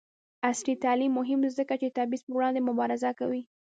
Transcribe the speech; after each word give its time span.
عصري 0.47 0.73
تعلیم 0.83 1.11
مهم 1.19 1.39
دی 1.45 1.51
ځکه 1.59 1.73
چې 1.79 1.87
د 1.87 1.95
تبعیض 1.97 2.21
پر 2.25 2.31
وړاندې 2.35 2.65
مبارزه 2.69 3.11
کوي. 3.19 3.41